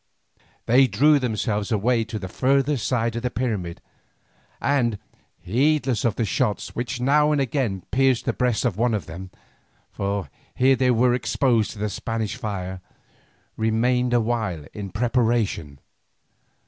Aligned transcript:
They 0.65 0.87
drew 0.87 1.19
themselves 1.19 1.71
away 1.71 2.03
to 2.05 2.17
the 2.17 2.27
further 2.27 2.75
side 2.75 3.15
of 3.15 3.21
the 3.21 3.29
pyramid, 3.29 3.81
and, 4.59 4.97
heedless 5.37 6.03
of 6.05 6.15
the 6.15 6.25
shots 6.25 6.73
which 6.75 6.99
now 6.99 7.31
and 7.31 7.39
again 7.39 7.83
pierced 7.91 8.25
the 8.25 8.33
breast 8.33 8.65
of 8.65 8.77
one 8.77 8.95
of 8.95 9.05
them—for 9.05 10.27
here 10.55 10.75
they 10.75 10.89
were 10.89 11.13
exposed 11.13 11.69
to 11.73 11.77
the 11.77 11.87
Spanish 11.87 12.35
fire—remained 12.35 14.13
a 14.15 14.21
while 14.21 14.65
in 14.73 14.89
preparation. 14.89 15.77